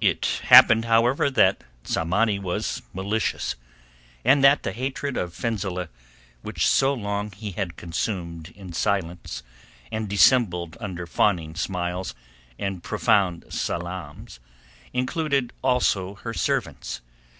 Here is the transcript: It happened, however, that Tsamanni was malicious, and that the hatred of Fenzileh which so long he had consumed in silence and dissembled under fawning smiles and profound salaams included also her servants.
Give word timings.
It 0.00 0.42
happened, 0.44 0.84
however, 0.84 1.28
that 1.28 1.64
Tsamanni 1.82 2.38
was 2.38 2.82
malicious, 2.92 3.56
and 4.24 4.44
that 4.44 4.62
the 4.62 4.70
hatred 4.70 5.16
of 5.16 5.34
Fenzileh 5.34 5.88
which 6.42 6.64
so 6.68 6.94
long 6.94 7.32
he 7.32 7.50
had 7.50 7.74
consumed 7.76 8.50
in 8.50 8.72
silence 8.72 9.42
and 9.90 10.08
dissembled 10.08 10.76
under 10.78 11.04
fawning 11.04 11.56
smiles 11.56 12.14
and 12.60 12.84
profound 12.84 13.44
salaams 13.52 14.38
included 14.92 15.52
also 15.64 16.14
her 16.14 16.32
servants. 16.32 17.00